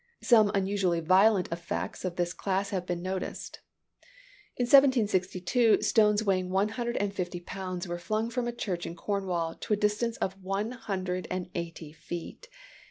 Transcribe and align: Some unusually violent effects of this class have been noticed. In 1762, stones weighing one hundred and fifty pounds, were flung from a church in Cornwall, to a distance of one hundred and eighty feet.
Some 0.23 0.49
unusually 0.55 0.99
violent 0.99 1.51
effects 1.51 2.03
of 2.03 2.15
this 2.15 2.33
class 2.33 2.71
have 2.71 2.87
been 2.87 3.03
noticed. 3.03 3.59
In 4.57 4.63
1762, 4.63 5.83
stones 5.83 6.23
weighing 6.23 6.49
one 6.49 6.69
hundred 6.69 6.97
and 6.97 7.13
fifty 7.13 7.39
pounds, 7.39 7.87
were 7.87 7.99
flung 7.99 8.31
from 8.31 8.47
a 8.47 8.51
church 8.51 8.87
in 8.87 8.95
Cornwall, 8.95 9.53
to 9.53 9.73
a 9.73 9.77
distance 9.77 10.17
of 10.17 10.41
one 10.41 10.71
hundred 10.71 11.27
and 11.29 11.51
eighty 11.53 11.93
feet. 11.93 12.47